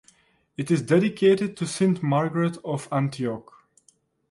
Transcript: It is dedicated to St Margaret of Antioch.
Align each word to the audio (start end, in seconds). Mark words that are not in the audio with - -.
It 0.57 0.71
is 0.71 0.81
dedicated 0.81 1.55
to 1.57 1.67
St 1.67 2.01
Margaret 2.01 2.57
of 2.65 2.87
Antioch. 2.91 3.51